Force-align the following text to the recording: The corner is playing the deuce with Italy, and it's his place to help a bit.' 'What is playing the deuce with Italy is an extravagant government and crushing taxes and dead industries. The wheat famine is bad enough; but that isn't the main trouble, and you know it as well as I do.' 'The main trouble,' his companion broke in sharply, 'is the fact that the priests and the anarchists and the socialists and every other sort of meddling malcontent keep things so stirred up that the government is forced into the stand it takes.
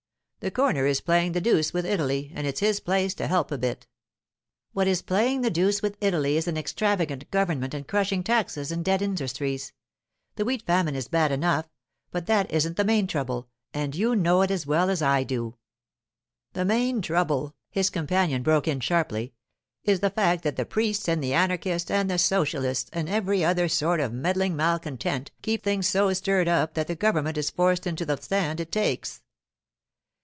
The 0.43 0.49
corner 0.49 0.87
is 0.87 1.01
playing 1.01 1.33
the 1.33 1.39
deuce 1.39 1.71
with 1.71 1.85
Italy, 1.85 2.31
and 2.33 2.47
it's 2.47 2.61
his 2.61 2.79
place 2.79 3.13
to 3.13 3.27
help 3.27 3.51
a 3.51 3.59
bit.' 3.59 3.85
'What 4.73 4.87
is 4.87 5.03
playing 5.03 5.41
the 5.41 5.51
deuce 5.51 5.83
with 5.83 5.97
Italy 6.01 6.35
is 6.35 6.47
an 6.47 6.57
extravagant 6.57 7.29
government 7.29 7.75
and 7.75 7.87
crushing 7.87 8.23
taxes 8.23 8.71
and 8.71 8.83
dead 8.83 9.03
industries. 9.03 9.71
The 10.37 10.43
wheat 10.43 10.65
famine 10.65 10.95
is 10.95 11.07
bad 11.07 11.31
enough; 11.31 11.69
but 12.09 12.25
that 12.25 12.49
isn't 12.51 12.75
the 12.75 12.83
main 12.83 13.05
trouble, 13.05 13.49
and 13.71 13.93
you 13.93 14.15
know 14.15 14.41
it 14.41 14.49
as 14.49 14.65
well 14.65 14.89
as 14.89 15.03
I 15.03 15.21
do.' 15.23 15.57
'The 16.53 16.65
main 16.65 17.03
trouble,' 17.03 17.55
his 17.69 17.91
companion 17.91 18.41
broke 18.41 18.67
in 18.67 18.79
sharply, 18.79 19.35
'is 19.83 19.99
the 19.99 20.09
fact 20.09 20.41
that 20.41 20.55
the 20.55 20.65
priests 20.65 21.07
and 21.07 21.23
the 21.23 21.33
anarchists 21.35 21.91
and 21.91 22.09
the 22.09 22.17
socialists 22.17 22.89
and 22.93 23.07
every 23.07 23.45
other 23.45 23.67
sort 23.67 23.99
of 23.99 24.11
meddling 24.11 24.55
malcontent 24.55 25.29
keep 25.43 25.61
things 25.61 25.85
so 25.87 26.11
stirred 26.13 26.47
up 26.47 26.73
that 26.73 26.87
the 26.87 26.95
government 26.95 27.37
is 27.37 27.51
forced 27.51 27.85
into 27.85 28.07
the 28.07 28.17
stand 28.17 28.59
it 28.59 28.71
takes. 28.71 29.21